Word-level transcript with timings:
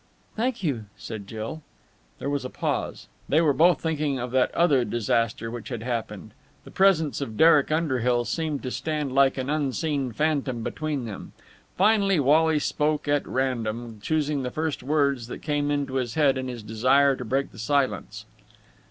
"Thank 0.35 0.63
you," 0.63 0.85
said 0.97 1.27
Jill. 1.27 1.61
There 2.17 2.27
was 2.27 2.43
a 2.43 2.49
pause. 2.49 3.07
They 3.29 3.39
were 3.39 3.53
both 3.53 3.79
thinking 3.81 4.17
of 4.17 4.31
that 4.31 4.51
other 4.55 4.83
disaster 4.83 5.51
which 5.51 5.69
had 5.69 5.83
happened. 5.83 6.33
The 6.63 6.71
presence 6.71 7.21
of 7.21 7.37
Derek 7.37 7.71
Underhill 7.71 8.25
seemed 8.25 8.63
to 8.63 8.71
stand 8.71 9.13
like 9.13 9.37
an 9.37 9.47
unseen 9.47 10.11
phantom 10.11 10.63
between 10.63 11.05
them. 11.05 11.33
Finally 11.77 12.19
Wally 12.19 12.57
spoke 12.57 13.07
at 13.07 13.27
random, 13.27 13.99
choosing 14.01 14.41
the 14.41 14.49
first 14.49 14.81
words 14.81 15.27
that 15.27 15.43
came 15.43 15.69
into 15.69 15.93
his 15.97 16.15
head 16.15 16.35
in 16.35 16.47
his 16.47 16.63
desire 16.63 17.15
to 17.15 17.23
break 17.23 17.51
the 17.51 17.59
silence. 17.59 18.25